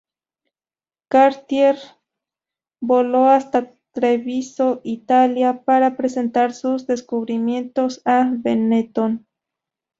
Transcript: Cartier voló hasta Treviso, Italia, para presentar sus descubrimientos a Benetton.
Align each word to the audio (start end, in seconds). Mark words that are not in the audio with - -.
Cartier 1.09 1.77
voló 2.79 3.25
hasta 3.27 3.75
Treviso, 3.91 4.81
Italia, 4.83 5.61
para 5.63 5.95
presentar 5.95 6.55
sus 6.55 6.87
descubrimientos 6.87 8.01
a 8.03 8.27
Benetton. 8.27 9.27